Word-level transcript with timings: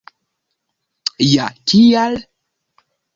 Ja 1.33 1.45
kial? 1.73 2.17